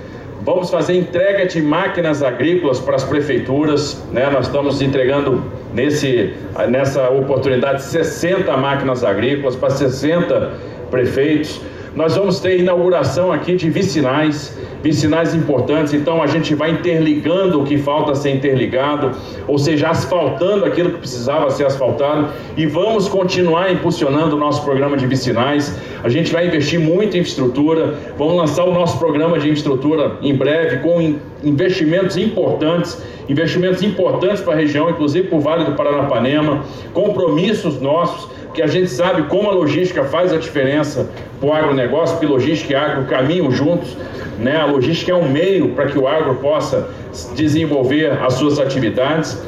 Vamos 0.46 0.70
fazer 0.70 0.94
entrega 0.94 1.44
de 1.44 1.60
máquinas 1.60 2.22
agrícolas 2.22 2.78
para 2.78 2.94
as 2.94 3.02
prefeituras, 3.02 4.00
né? 4.12 4.30
Nós 4.30 4.46
estamos 4.46 4.80
entregando 4.80 5.42
nesse, 5.74 6.34
nessa 6.68 7.10
oportunidade 7.10 7.82
60 7.82 8.56
máquinas 8.56 9.02
agrícolas 9.02 9.56
para 9.56 9.70
60 9.70 10.52
prefeitos. 10.88 11.60
Nós 11.96 12.14
vamos 12.14 12.38
ter 12.38 12.60
inauguração 12.60 13.32
aqui 13.32 13.56
de 13.56 13.68
vicinais, 13.68 14.56
vicinais 14.86 15.34
importantes, 15.34 15.92
então 15.92 16.22
a 16.22 16.28
gente 16.28 16.54
vai 16.54 16.70
interligando 16.70 17.60
o 17.60 17.64
que 17.64 17.76
falta 17.76 18.14
ser 18.14 18.30
interligado, 18.30 19.10
ou 19.48 19.58
seja, 19.58 19.88
asfaltando 19.88 20.64
aquilo 20.64 20.90
que 20.90 20.98
precisava 20.98 21.50
ser 21.50 21.66
asfaltado, 21.66 22.28
e 22.56 22.66
vamos 22.66 23.08
continuar 23.08 23.72
impulsionando 23.72 24.36
o 24.36 24.38
nosso 24.38 24.62
programa 24.62 24.96
de 24.96 25.04
vicinais. 25.04 25.76
A 26.04 26.08
gente 26.08 26.32
vai 26.32 26.46
investir 26.46 26.78
muito 26.78 27.16
em 27.16 27.20
infraestrutura, 27.20 27.94
vamos 28.16 28.36
lançar 28.36 28.64
o 28.64 28.72
nosso 28.72 28.96
programa 28.96 29.40
de 29.40 29.48
infraestrutura 29.48 30.18
em 30.22 30.34
breve, 30.34 30.78
com 30.78 31.18
investimentos 31.42 32.16
importantes, 32.16 33.02
investimentos 33.28 33.82
importantes 33.82 34.40
para 34.40 34.52
a 34.52 34.56
região, 34.56 34.88
inclusive 34.88 35.26
para 35.26 35.36
o 35.36 35.40
Vale 35.40 35.64
do 35.64 35.72
Paranapanema, 35.72 36.62
compromissos 36.94 37.80
nossos 37.80 38.35
que 38.56 38.62
a 38.62 38.66
gente 38.66 38.88
sabe 38.88 39.24
como 39.24 39.50
a 39.50 39.52
logística 39.52 40.02
faz 40.04 40.32
a 40.32 40.38
diferença 40.38 41.10
para 41.38 41.46
o 41.46 41.52
agronegócio, 41.52 42.16
porque 42.16 42.26
logística 42.26 42.72
e 42.72 42.74
agro 42.74 43.04
caminham 43.04 43.50
juntos. 43.50 43.94
Né? 44.38 44.56
A 44.56 44.64
logística 44.64 45.12
é 45.12 45.14
um 45.14 45.28
meio 45.28 45.68
para 45.74 45.86
que 45.86 45.98
o 45.98 46.08
agro 46.08 46.36
possa 46.36 46.88
desenvolver 47.34 48.12
as 48.12 48.32
suas 48.32 48.58
atividades. 48.58 49.38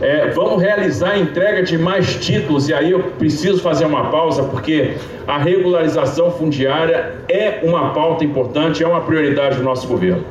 É, 0.00 0.28
vamos 0.28 0.62
realizar 0.62 1.10
a 1.10 1.18
entrega 1.18 1.64
de 1.64 1.76
mais 1.76 2.14
títulos, 2.24 2.68
e 2.68 2.72
aí 2.72 2.92
eu 2.92 3.00
preciso 3.18 3.60
fazer 3.60 3.84
uma 3.84 4.10
pausa, 4.10 4.44
porque 4.44 4.92
a 5.26 5.36
regularização 5.36 6.30
fundiária 6.30 7.16
é 7.28 7.58
uma 7.64 7.92
pauta 7.92 8.24
importante, 8.24 8.82
é 8.82 8.86
uma 8.86 9.00
prioridade 9.00 9.56
do 9.56 9.64
nosso 9.64 9.88
governo. 9.88 10.24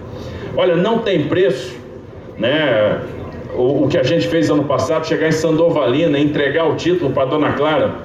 Olha, 0.56 0.76
não 0.76 1.00
tem 1.00 1.28
preço, 1.28 1.76
né? 2.38 3.02
Que 3.90 3.98
a 3.98 4.04
gente 4.04 4.28
fez 4.28 4.50
ano 4.50 4.64
passado, 4.64 5.08
chegar 5.08 5.28
em 5.28 5.32
Sandovalina 5.32 6.18
e 6.18 6.24
entregar 6.24 6.66
o 6.66 6.76
título 6.76 7.12
para 7.12 7.26
Dona 7.26 7.54
Clara, 7.54 7.96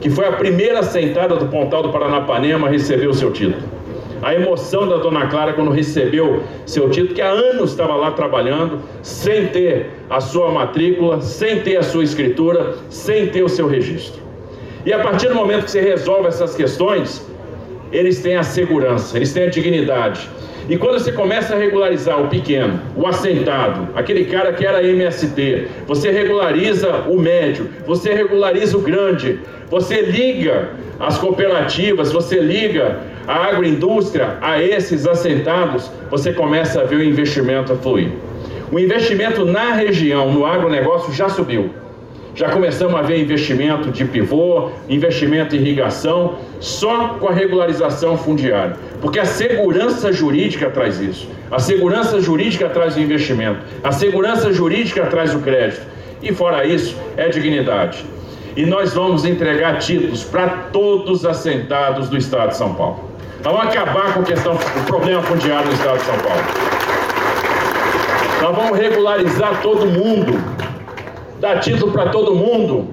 que 0.00 0.10
foi 0.10 0.26
a 0.26 0.32
primeira 0.32 0.82
sentada 0.82 1.36
do 1.36 1.46
Pontal 1.46 1.82
do 1.82 1.88
Paranapanema 1.88 2.68
a 2.68 2.70
receber 2.70 3.06
o 3.06 3.14
seu 3.14 3.32
título. 3.32 3.62
A 4.22 4.34
emoção 4.34 4.86
da 4.86 4.98
Dona 4.98 5.28
Clara 5.28 5.54
quando 5.54 5.70
recebeu 5.70 6.42
seu 6.66 6.90
título, 6.90 7.14
que 7.14 7.22
há 7.22 7.30
anos 7.30 7.70
estava 7.70 7.94
lá 7.94 8.10
trabalhando, 8.10 8.80
sem 9.02 9.46
ter 9.46 9.90
a 10.10 10.20
sua 10.20 10.50
matrícula, 10.50 11.22
sem 11.22 11.60
ter 11.60 11.78
a 11.78 11.82
sua 11.82 12.04
escritura, 12.04 12.74
sem 12.90 13.28
ter 13.28 13.42
o 13.42 13.48
seu 13.48 13.66
registro. 13.66 14.20
E 14.84 14.92
a 14.92 14.98
partir 14.98 15.28
do 15.28 15.34
momento 15.34 15.64
que 15.64 15.70
você 15.70 15.80
resolve 15.80 16.28
essas 16.28 16.54
questões, 16.54 17.26
eles 17.90 18.20
têm 18.20 18.36
a 18.36 18.42
segurança, 18.42 19.16
eles 19.16 19.32
têm 19.32 19.44
a 19.44 19.50
dignidade, 19.50 20.28
e 20.68 20.76
quando 20.76 20.98
você 20.98 21.12
começa 21.12 21.54
a 21.54 21.58
regularizar 21.58 22.20
o 22.20 22.28
pequeno, 22.28 22.80
o 22.96 23.06
assentado, 23.06 23.88
aquele 23.94 24.24
cara 24.26 24.52
que 24.52 24.64
era 24.64 24.84
MST, 24.84 25.66
você 25.86 26.10
regulariza 26.10 27.04
o 27.08 27.18
médio, 27.18 27.68
você 27.86 28.12
regulariza 28.14 28.76
o 28.76 28.80
grande, 28.80 29.40
você 29.68 30.02
liga 30.02 30.70
as 30.98 31.18
cooperativas, 31.18 32.12
você 32.12 32.38
liga 32.40 33.00
a 33.26 33.46
agroindústria 33.46 34.38
a 34.40 34.62
esses 34.62 35.06
assentados, 35.06 35.90
você 36.10 36.32
começa 36.32 36.80
a 36.80 36.84
ver 36.84 36.96
o 36.96 37.04
investimento 37.04 37.72
a 37.72 37.76
fluir. 37.76 38.10
O 38.70 38.78
investimento 38.78 39.44
na 39.44 39.72
região, 39.72 40.32
no 40.32 40.46
agronegócio, 40.46 41.12
já 41.12 41.28
subiu. 41.28 41.70
Já 42.34 42.48
começamos 42.50 42.94
a 42.94 43.02
ver 43.02 43.20
investimento 43.20 43.90
de 43.90 44.04
pivô, 44.04 44.70
investimento 44.88 45.56
em 45.56 45.58
irrigação, 45.58 46.36
só 46.60 47.16
com 47.20 47.28
a 47.28 47.32
regularização 47.32 48.16
fundiária. 48.16 48.76
Porque 49.00 49.18
a 49.18 49.24
segurança 49.24 50.12
jurídica 50.12 50.70
traz 50.70 51.00
isso. 51.00 51.28
A 51.50 51.58
segurança 51.58 52.20
jurídica 52.20 52.68
traz 52.68 52.96
o 52.96 53.00
investimento. 53.00 53.58
A 53.82 53.90
segurança 53.90 54.52
jurídica 54.52 55.06
traz 55.06 55.34
o 55.34 55.40
crédito. 55.40 55.82
E 56.22 56.32
fora 56.32 56.64
isso, 56.64 56.96
é 57.16 57.28
dignidade. 57.28 58.04
E 58.56 58.64
nós 58.64 58.94
vamos 58.94 59.24
entregar 59.24 59.78
títulos 59.78 60.22
para 60.22 60.48
todos 60.72 61.20
os 61.20 61.26
assentados 61.26 62.08
do 62.08 62.16
Estado 62.16 62.50
de 62.50 62.56
São 62.56 62.74
Paulo. 62.74 63.10
Vamos 63.42 63.62
acabar 63.62 64.14
com 64.14 64.22
questão, 64.22 64.54
o 64.54 64.86
problema 64.86 65.22
fundiário 65.22 65.66
no 65.66 65.72
Estado 65.72 65.98
de 65.98 66.04
São 66.04 66.18
Paulo. 66.18 66.42
Nós 68.42 68.56
vamos 68.56 68.78
regularizar 68.78 69.60
todo 69.62 69.86
mundo 69.86 70.59
dá 71.40 71.58
título 71.58 71.90
para 71.90 72.10
todo 72.10 72.34
mundo, 72.34 72.88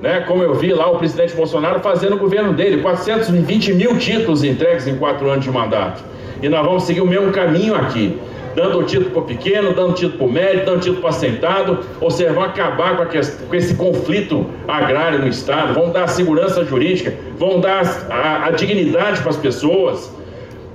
né? 0.00 0.24
como 0.26 0.42
eu 0.42 0.54
vi 0.54 0.72
lá 0.72 0.90
o 0.90 0.98
presidente 0.98 1.34
Bolsonaro 1.34 1.80
fazendo 1.80 2.16
o 2.16 2.18
governo 2.18 2.52
dele, 2.52 2.80
420 2.80 3.74
mil 3.74 3.98
títulos 3.98 4.42
entregues 4.42 4.86
em 4.88 4.96
quatro 4.96 5.30
anos 5.30 5.44
de 5.44 5.50
mandato. 5.50 6.02
E 6.42 6.48
nós 6.48 6.64
vamos 6.64 6.84
seguir 6.84 7.02
o 7.02 7.06
mesmo 7.06 7.30
caminho 7.30 7.74
aqui, 7.74 8.18
dando 8.56 8.82
título 8.82 9.10
para 9.10 9.20
o 9.20 9.24
pequeno, 9.24 9.74
dando 9.74 9.92
título 9.92 10.18
para 10.18 10.26
o 10.26 10.32
médio, 10.32 10.64
dando 10.64 10.80
título 10.80 11.00
para 11.00 11.10
assentado, 11.10 11.80
ou 12.00 12.10
seja, 12.10 12.32
vão 12.32 12.42
acabar 12.42 12.96
com, 12.96 13.06
questão, 13.06 13.46
com, 13.46 13.54
esse 13.54 13.74
conflito 13.74 14.46
agrário 14.66 15.18
no 15.18 15.28
Estado, 15.28 15.74
vão 15.74 15.90
dar 15.90 16.08
segurança 16.08 16.64
jurídica, 16.64 17.14
vão 17.38 17.60
dar 17.60 17.82
a, 18.10 18.46
a 18.46 18.50
dignidade 18.50 19.20
para 19.20 19.30
as 19.30 19.36
pessoas, 19.36 20.10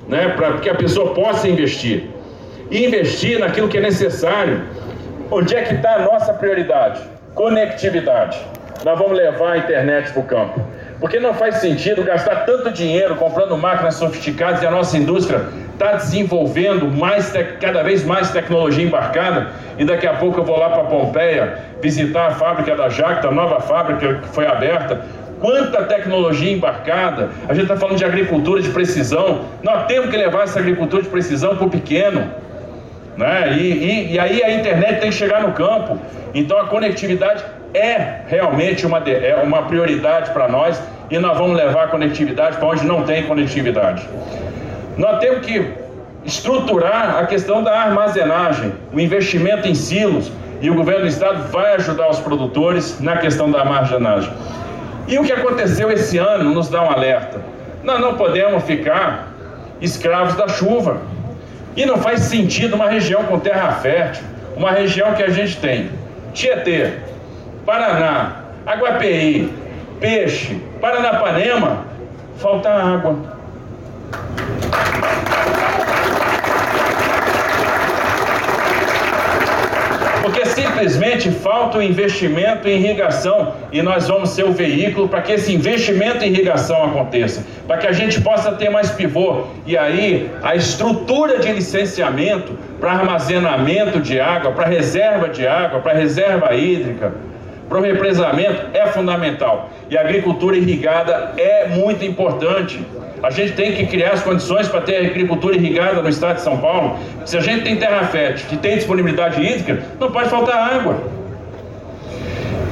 né? 0.07 0.29
para 0.29 0.53
que 0.59 0.69
a 0.69 0.75
pessoa 0.75 1.13
possa 1.13 1.50
investir. 1.50 2.03
E 2.69 2.86
investir 2.86 3.39
naquilo 3.39 3.67
que 3.67 3.77
é 3.77 3.81
necessário 3.81 4.62
Onde 5.29 5.55
é 5.55 5.62
que 5.62 5.74
está 5.74 5.96
a 5.96 6.00
nossa 6.00 6.34
prioridade? 6.34 7.01
Conectividade. 7.36 8.39
Nós 8.86 8.98
vamos 8.98 9.17
levar 9.17 9.53
a 9.53 9.57
internet 9.57 10.12
para 10.13 10.22
o 10.22 10.24
campo. 10.24 10.62
Porque 11.01 11.19
não 11.19 11.34
faz 11.34 11.55
sentido 11.55 12.01
gastar 12.01 12.46
tanto 12.46 12.72
dinheiro 12.72 13.15
comprando 13.15 13.57
máquinas 13.57 13.96
sofisticadas 13.96 14.62
e 14.62 14.65
a 14.65 14.72
nossa 14.72 14.98
indústria 14.98 15.41
está 15.74 15.93
desenvolvendo 15.93 16.88
mais 16.88 17.34
cada 17.60 17.84
vez 17.84 18.05
mais 18.05 18.31
tecnologia 18.31 18.86
embarcada 18.86 19.48
e 19.77 19.84
daqui 19.84 20.07
a 20.07 20.13
pouco 20.13 20.39
eu 20.39 20.43
vou 20.46 20.57
lá 20.57 20.69
para 20.69 20.86
Pompeia 20.86 21.60
visitar 21.81 22.27
a 22.27 22.31
fábrica 22.31 22.75
da 22.75 22.89
Jacta, 22.89 23.27
a 23.27 23.31
nova 23.31 23.60
fábrica 23.60 24.15
que 24.15 24.27
foi 24.29 24.48
aberta. 24.48 25.01
Quanta 25.41 25.84
tecnologia 25.84 26.53
embarcada! 26.53 27.29
A 27.48 27.53
gente 27.53 27.63
está 27.63 27.75
falando 27.75 27.98
de 27.98 28.05
agricultura 28.05 28.62
de 28.62 28.69
precisão. 28.69 29.41
Nós 29.62 29.86
temos 29.86 30.10
que 30.10 30.17
levar 30.17 30.46
essa 30.46 30.57
agricultura 30.57 31.03
de 31.03 31.10
precisão 31.10 31.55
para 31.55 31.67
o 31.67 31.69
pequeno. 31.69 32.27
Né? 33.17 33.53
E, 33.53 33.62
e, 33.62 34.13
e, 34.13 34.19
aí 34.19 34.43
a 34.43 34.51
internet 34.51 35.00
tem 35.00 35.09
que 35.09 35.15
chegar 35.15 35.41
no 35.41 35.53
campo. 35.53 36.00
Então 36.33 36.59
a 36.59 36.67
conectividade 36.67 37.43
é 37.74 38.21
realmente 38.27 38.86
uma, 38.86 39.00
é 39.00 39.36
uma 39.43 39.63
prioridade 39.63 40.31
para 40.31 40.47
nós 40.47 40.81
e 41.09 41.17
nós 41.17 41.38
vamos 41.38 41.57
levar 41.57 41.86
a 41.86 41.88
conectividade 41.88 42.57
para 42.57 42.67
onde 42.67 42.86
não 42.86 43.03
tem 43.03 43.24
conectividade. 43.24 44.07
Nós 44.97 45.19
temos 45.19 45.45
que 45.45 45.74
estruturar 46.25 47.17
a 47.17 47.25
questão 47.25 47.63
da 47.63 47.79
armazenagem, 47.79 48.74
o 48.93 49.00
investimento 49.00 49.67
em 49.67 49.74
silos, 49.74 50.31
e 50.59 50.69
o 50.69 50.75
governo 50.75 51.01
do 51.01 51.07
estado 51.07 51.51
vai 51.51 51.75
ajudar 51.75 52.09
os 52.09 52.19
produtores 52.19 53.00
na 53.00 53.17
questão 53.17 53.50
da 53.50 53.59
armazenagem. 53.59 54.31
E 55.07 55.17
o 55.17 55.24
que 55.24 55.31
aconteceu 55.31 55.91
esse 55.91 56.17
ano 56.17 56.51
nos 56.51 56.69
dá 56.69 56.81
um 56.81 56.89
alerta. 56.89 57.39
Nós 57.83 58.00
não 58.00 58.15
podemos 58.15 58.63
ficar 58.63 59.31
escravos 59.79 60.36
da 60.36 60.47
chuva. 60.47 60.97
E 61.77 61.86
não 61.86 61.98
faz 62.00 62.22
sentido 62.22 62.75
uma 62.75 62.89
região 62.89 63.24
com 63.25 63.39
terra 63.39 63.74
fértil, 63.74 64.24
uma 64.55 64.72
região 64.72 65.13
que 65.13 65.22
a 65.22 65.29
gente 65.29 65.57
tem 65.57 65.91
Tietê, 66.34 66.93
Paraná, 67.67 68.46
Aguapeí, 68.65 69.53
Peixe, 70.00 70.55
Paranapanema, 70.81 71.86
falta 72.38 72.67
água. 72.67 73.15
Porque 80.24 80.46
simplesmente 80.77 81.31
falta 81.31 81.79
o 81.79 81.81
investimento 81.81 82.67
em 82.67 82.75
irrigação 82.75 83.55
e 83.72 83.81
nós 83.81 84.07
vamos 84.07 84.29
ser 84.29 84.46
o 84.46 84.51
veículo 84.51 85.10
para 85.10 85.24
que 85.24 85.31
esse 85.31 85.51
investimento 85.51 86.24
em 86.24 86.27
irrigação 86.27 86.86
aconteça, 86.86 87.43
para 87.65 87.77
que 87.77 87.88
a 87.88 87.91
gente 87.91 88.22
possa 88.22 88.51
ter 88.51 88.69
mais 88.69 88.91
pivô. 88.91 89.48
E 89.65 89.75
aí 89.75 90.29
a 90.43 90.55
estrutura 90.55 91.39
de 91.39 91.51
licenciamento 91.51 92.55
para 92.79 92.91
armazenamento 92.91 94.00
de 94.00 94.19
água, 94.19 94.51
para 94.51 94.67
reserva 94.67 95.29
de 95.29 95.48
água, 95.48 95.79
para 95.79 95.93
reserva 95.93 96.53
hídrica, 96.53 97.12
para 97.67 97.79
o 97.79 97.81
represamento 97.81 98.67
é 98.74 98.86
fundamental. 98.86 99.72
E 99.89 99.98
a 99.98 100.01
agricultura 100.01 100.55
irrigada 100.55 101.34
é 101.38 101.67
muito 101.67 102.05
importante. 102.05 102.86
A 103.24 103.31
gente 103.31 103.53
tem 103.53 103.74
que 103.74 103.88
criar 103.88 104.12
as 104.12 104.21
condições 104.21 104.67
para 104.67 104.81
ter 104.81 104.97
agricultura 104.97 105.55
irrigada 105.55 106.01
no 106.01 106.09
estado 106.09 106.36
de 106.36 106.41
São 106.41 106.57
Paulo. 106.57 106.97
Se 107.25 107.36
a 107.36 107.41
gente 107.41 107.63
tem 107.63 107.75
terra 107.75 108.05
fértil, 108.05 108.47
que 108.47 108.57
tem 108.57 108.75
disponibilidade 108.75 109.41
hídrica, 109.41 109.83
não 110.00 110.12
pode 110.12 110.29
faltar 110.29 110.75
água. 110.75 110.97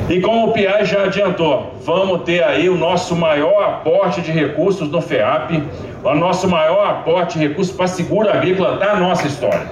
E 0.07 0.21
como 0.21 0.49
o 0.49 0.53
PIA 0.53 0.85
já 0.85 1.05
adiantou, 1.05 1.73
vamos 1.83 2.21
ter 2.23 2.43
aí 2.43 2.69
o 2.69 2.77
nosso 2.77 3.15
maior 3.15 3.63
aporte 3.63 4.21
de 4.21 4.31
recursos 4.31 4.87
no 4.87 5.01
FEAP, 5.01 5.63
o 6.03 6.13
nosso 6.13 6.47
maior 6.47 6.87
aporte 6.87 7.39
de 7.39 7.47
recursos 7.47 7.75
para 7.75 7.87
seguro 7.87 8.29
agrícola 8.29 8.77
da 8.77 8.95
nossa 8.97 9.25
história. 9.25 9.65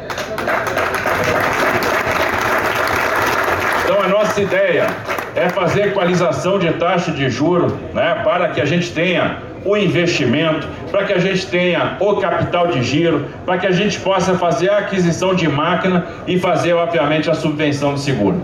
Então 3.84 4.02
a 4.02 4.08
nossa 4.08 4.42
ideia 4.42 4.88
é 5.36 5.50
fazer 5.50 5.90
equalização 5.90 6.58
de 6.58 6.72
taxa 6.74 7.12
de 7.12 7.30
juro, 7.30 7.78
né, 7.94 8.22
para 8.24 8.50
que 8.50 8.60
a 8.60 8.66
gente 8.66 8.92
tenha 8.92 9.53
o 9.66 9.78
investimento, 9.78 10.68
para 10.92 11.06
que 11.06 11.14
a 11.14 11.20
gente 11.20 11.48
tenha 11.48 11.98
o 12.00 12.16
capital 12.18 12.68
de 12.68 12.84
giro, 12.84 13.26
para 13.46 13.58
que 13.58 13.68
a 13.68 13.72
gente 13.72 14.00
possa 14.00 14.36
fazer 14.36 14.70
a 14.70 14.80
aquisição 14.80 15.34
de 15.34 15.48
máquina 15.48 16.06
e 16.28 16.38
fazer, 16.38 16.74
obviamente, 16.74 17.30
a 17.30 17.34
subvenção 17.34 17.94
do 17.94 18.00
seguro. 18.00 18.42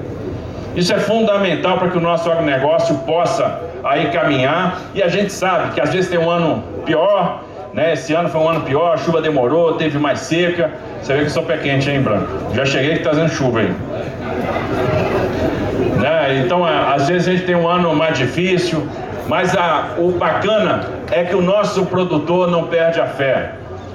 Isso 0.75 0.93
é 0.93 0.99
fundamental 0.99 1.77
para 1.77 1.89
que 1.89 1.97
o 1.97 2.01
nosso 2.01 2.31
agronegócio 2.31 2.95
possa 2.99 3.61
aí 3.83 4.11
caminhar 4.11 4.79
e 4.93 5.01
a 5.01 5.07
gente 5.07 5.33
sabe 5.33 5.73
que 5.73 5.81
às 5.81 5.91
vezes 5.91 6.09
tem 6.09 6.19
um 6.19 6.29
ano 6.29 6.63
pior, 6.85 7.43
né? 7.73 7.93
Esse 7.93 8.13
ano 8.13 8.29
foi 8.29 8.41
um 8.41 8.49
ano 8.49 8.61
pior, 8.61 8.93
a 8.93 8.97
chuva 8.97 9.21
demorou, 9.21 9.73
teve 9.73 9.97
mais 9.97 10.19
seca. 10.19 10.71
Você 11.01 11.13
vê 11.13 11.19
que 11.19 11.25
eu 11.25 11.29
sou 11.31 11.43
pé 11.43 11.57
quente, 11.57 11.89
hein, 11.89 12.01
Branco? 12.01 12.27
Já 12.53 12.65
cheguei 12.65 12.97
que 12.97 13.03
tá 13.03 13.11
fazendo 13.11 13.29
chuva 13.29 13.59
aí. 13.59 13.73
Né? 15.99 16.43
Então, 16.45 16.63
às 16.65 17.07
vezes 17.07 17.27
a 17.27 17.31
gente 17.31 17.45
tem 17.45 17.55
um 17.55 17.67
ano 17.67 17.93
mais 17.95 18.17
difícil, 18.17 18.88
mas 19.29 19.55
a, 19.55 19.91
o 20.00 20.12
bacana 20.13 20.88
é 21.12 21.24
que 21.24 21.36
o 21.36 21.41
nosso 21.41 21.86
produtor 21.86 22.50
não 22.50 22.65
perde 22.65 23.00
a 23.00 23.05
fé. 23.05 23.51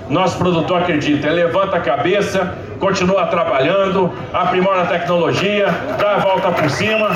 Nosso 0.08 0.38
produtor 0.38 0.82
acredita, 0.82 1.26
ele 1.26 1.42
levanta 1.42 1.76
a 1.76 1.80
cabeça, 1.80 2.54
continua 2.78 3.26
trabalhando, 3.26 4.12
aprimora 4.32 4.82
a 4.82 4.86
tecnologia, 4.86 5.66
dá 5.98 6.12
a 6.12 6.18
volta 6.18 6.52
por 6.52 6.70
cima. 6.70 7.10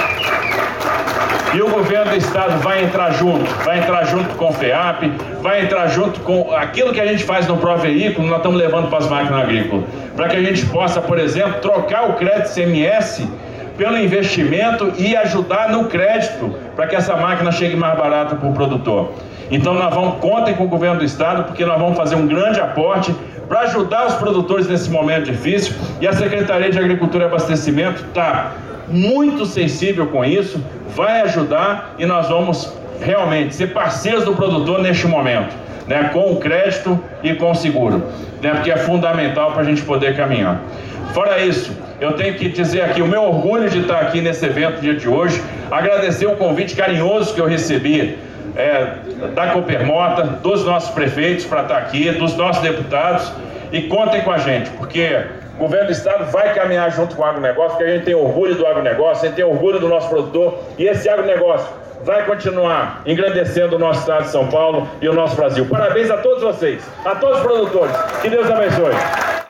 E 1.55 1.63
o 1.63 1.69
governo 1.69 2.11
do 2.11 2.17
estado 2.17 2.61
vai 2.61 2.83
entrar 2.83 3.13
junto, 3.13 3.45
vai 3.65 3.79
entrar 3.79 4.05
junto 4.05 4.35
com 4.35 4.49
o 4.49 4.53
FEAP, 4.53 5.13
vai 5.41 5.63
entrar 5.63 5.87
junto 5.87 6.19
com 6.21 6.53
aquilo 6.53 6.93
que 6.93 7.01
a 7.01 7.07
gente 7.07 7.23
faz 7.23 7.47
no 7.47 7.57
Pro 7.57 7.77
Veículo, 7.77 8.27
nós 8.27 8.39
estamos 8.39 8.59
levando 8.59 8.89
para 8.89 8.99
as 8.99 9.09
máquinas 9.09 9.45
agrícolas. 9.45 9.85
Para 10.17 10.29
que 10.29 10.37
a 10.37 10.43
gente 10.43 10.67
possa, 10.67 11.01
por 11.01 11.19
exemplo, 11.19 11.61
trocar 11.61 12.11
o 12.11 12.15
crédito 12.15 12.49
CMS 12.53 13.27
pelo 13.77 13.97
investimento 13.97 14.93
e 14.99 15.17
ajudar 15.17 15.71
no 15.71 15.85
crédito 15.85 16.68
para 16.79 16.87
que 16.87 16.95
essa 16.95 17.17
máquina 17.17 17.51
chegue 17.51 17.75
mais 17.75 17.99
barata 17.99 18.37
para 18.37 18.49
o 18.49 18.53
produtor. 18.53 19.11
Então 19.51 19.75
nós 19.75 19.93
vamos, 19.93 20.21
contem 20.21 20.55
com 20.55 20.63
o 20.63 20.69
governo 20.69 21.01
do 21.01 21.05
estado, 21.05 21.43
porque 21.43 21.65
nós 21.65 21.77
vamos 21.77 21.97
fazer 21.97 22.15
um 22.15 22.25
grande 22.25 22.61
aporte 22.61 23.13
para 23.49 23.63
ajudar 23.63 24.07
os 24.07 24.15
produtores 24.15 24.69
nesse 24.69 24.89
momento 24.89 25.25
difícil 25.25 25.75
e 26.01 26.07
a 26.07 26.13
Secretaria 26.13 26.71
de 26.71 26.79
Agricultura 26.79 27.25
e 27.25 27.27
Abastecimento 27.27 28.05
está 28.05 28.53
muito 28.87 29.45
sensível 29.45 30.07
com 30.07 30.25
isso, 30.25 30.65
vai 30.95 31.21
ajudar 31.23 31.97
e 31.99 32.07
nós 32.07 32.29
vamos 32.29 32.73
realmente 33.01 33.55
ser 33.55 33.69
parceiros 33.69 34.25
do 34.25 34.35
produtor 34.35 34.81
neste 34.81 35.07
momento, 35.07 35.55
né, 35.87 36.11
com 36.13 36.33
o 36.33 36.37
crédito 36.37 36.99
e 37.23 37.35
com 37.35 37.51
o 37.51 37.55
seguro, 37.55 38.03
né, 38.43 38.51
porque 38.55 38.71
é 38.71 38.77
fundamental 38.77 39.53
para 39.53 39.63
a 39.63 39.65
gente 39.65 39.83
poder 39.83 40.17
caminhar. 40.17 40.61
Fora 41.13 41.41
isso, 41.41 41.73
eu 42.01 42.13
tenho 42.13 42.35
que 42.35 42.49
dizer 42.49 42.83
aqui 42.83 43.01
o 43.01 43.07
meu 43.07 43.23
orgulho 43.23 43.69
de 43.69 43.81
estar 43.81 44.01
aqui 44.01 44.21
nesse 44.21 44.45
evento 44.45 44.81
dia 44.81 44.95
de 44.95 45.09
hoje, 45.09 45.43
agradecer 45.71 46.27
o 46.27 46.37
convite 46.37 46.77
carinhoso 46.77 47.35
que 47.35 47.41
eu 47.41 47.47
recebi 47.47 48.19
é, 48.57 48.93
da 49.35 49.49
Copermota, 49.49 50.23
dos 50.23 50.65
nossos 50.65 50.91
prefeitos 50.91 51.45
para 51.45 51.63
estar 51.63 51.79
aqui, 51.79 52.11
dos 52.11 52.37
nossos 52.37 52.63
deputados 52.63 53.33
e 53.73 53.83
contem 53.83 54.21
com 54.23 54.31
a 54.31 54.39
gente, 54.39 54.71
porque 54.71 55.25
o 55.59 55.63
governo 55.63 55.87
do 55.87 55.93
estado 55.93 56.31
vai 56.31 56.55
caminhar 56.55 56.91
junto 56.93 57.17
com 57.17 57.23
o 57.23 57.25
agronegócio, 57.25 57.71
porque 57.71 57.85
a 57.85 57.95
gente 57.95 58.05
tem 58.05 58.15
orgulho 58.15 58.55
do 58.55 58.65
agronegócio, 58.65 59.25
a 59.25 59.27
gente 59.27 59.37
tem 59.37 59.45
orgulho 59.45 59.81
do 59.81 59.89
nosso 59.89 60.09
produtor 60.09 60.61
e 60.79 60.87
esse 60.87 61.09
agronegócio 61.09 61.69
vai 62.05 62.25
continuar 62.25 63.03
engrandecendo 63.05 63.75
o 63.75 63.79
nosso 63.79 64.01
estado 64.01 64.25
de 64.25 64.31
São 64.31 64.47
Paulo 64.47 64.89
e 65.03 65.09
o 65.09 65.13
nosso 65.13 65.35
Brasil. 65.35 65.67
Parabéns 65.67 66.11
a 66.11 66.19
todos 66.19 66.43
vocês, 66.45 66.89
a 67.05 67.17
todos 67.17 67.39
os 67.39 67.43
produtores. 67.43 67.97
Que 68.23 68.31
Deus 68.31 68.49
abençoe. 68.49 69.48